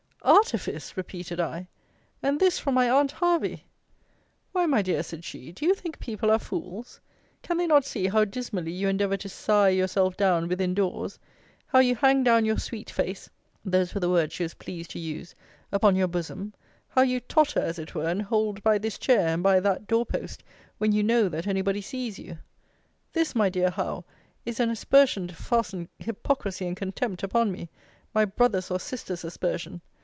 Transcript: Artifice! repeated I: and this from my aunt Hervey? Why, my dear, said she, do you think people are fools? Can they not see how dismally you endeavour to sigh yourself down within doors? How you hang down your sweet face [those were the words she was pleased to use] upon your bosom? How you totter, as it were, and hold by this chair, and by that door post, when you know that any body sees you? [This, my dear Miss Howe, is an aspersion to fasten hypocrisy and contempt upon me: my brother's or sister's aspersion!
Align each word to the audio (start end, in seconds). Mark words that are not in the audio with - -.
Artifice! 0.23 0.95
repeated 0.95 1.39
I: 1.39 1.67
and 2.21 2.39
this 2.39 2.59
from 2.59 2.75
my 2.75 2.87
aunt 2.87 3.11
Hervey? 3.11 3.63
Why, 4.51 4.67
my 4.67 4.83
dear, 4.83 5.01
said 5.01 5.25
she, 5.25 5.51
do 5.51 5.65
you 5.65 5.73
think 5.73 5.97
people 5.99 6.29
are 6.29 6.37
fools? 6.37 7.01
Can 7.41 7.57
they 7.57 7.65
not 7.65 7.85
see 7.85 8.05
how 8.05 8.25
dismally 8.25 8.71
you 8.71 8.87
endeavour 8.87 9.17
to 9.17 9.27
sigh 9.29 9.69
yourself 9.69 10.15
down 10.15 10.47
within 10.47 10.75
doors? 10.75 11.17
How 11.65 11.79
you 11.79 11.95
hang 11.95 12.23
down 12.23 12.45
your 12.45 12.59
sweet 12.59 12.91
face 12.91 13.31
[those 13.65 13.95
were 13.95 13.99
the 13.99 14.11
words 14.11 14.31
she 14.35 14.43
was 14.43 14.53
pleased 14.53 14.91
to 14.91 14.99
use] 14.99 15.33
upon 15.71 15.95
your 15.95 16.07
bosom? 16.07 16.53
How 16.89 17.01
you 17.01 17.19
totter, 17.19 17.59
as 17.59 17.79
it 17.79 17.95
were, 17.95 18.07
and 18.07 18.21
hold 18.21 18.61
by 18.61 18.77
this 18.77 18.99
chair, 18.99 19.29
and 19.29 19.41
by 19.41 19.59
that 19.59 19.87
door 19.87 20.05
post, 20.05 20.43
when 20.77 20.91
you 20.91 21.01
know 21.01 21.29
that 21.29 21.47
any 21.47 21.63
body 21.63 21.81
sees 21.81 22.19
you? 22.19 22.37
[This, 23.11 23.33
my 23.33 23.49
dear 23.49 23.65
Miss 23.69 23.75
Howe, 23.75 24.05
is 24.45 24.59
an 24.59 24.69
aspersion 24.69 25.29
to 25.29 25.35
fasten 25.35 25.89
hypocrisy 25.97 26.67
and 26.67 26.77
contempt 26.77 27.23
upon 27.23 27.51
me: 27.51 27.69
my 28.13 28.23
brother's 28.23 28.69
or 28.69 28.79
sister's 28.79 29.23
aspersion! 29.25 29.81